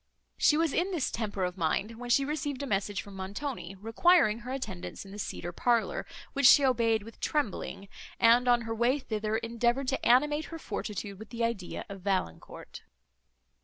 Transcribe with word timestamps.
She 0.35 0.57
was 0.57 0.73
in 0.73 0.89
this 0.89 1.11
temper 1.11 1.43
of 1.43 1.59
mind, 1.59 1.99
when 1.99 2.09
she 2.09 2.25
received 2.25 2.63
a 2.63 2.65
message 2.65 3.03
from 3.03 3.15
Montoni, 3.15 3.75
requiring 3.75 4.39
her 4.39 4.51
attendance 4.51 5.05
in 5.05 5.11
the 5.11 5.19
cedar 5.19 5.51
parlour, 5.51 6.07
which 6.33 6.47
she 6.47 6.65
obeyed 6.65 7.03
with 7.03 7.19
trembling, 7.19 7.87
and, 8.19 8.47
on 8.47 8.61
her 8.61 8.73
way 8.73 8.97
thither, 8.97 9.37
endeavoured 9.37 9.89
to 9.89 10.03
animate 10.03 10.45
her 10.45 10.57
fortitude 10.57 11.19
with 11.19 11.29
the 11.29 11.43
idea 11.43 11.85
of 11.87 12.01
Valancourt. 12.01 12.81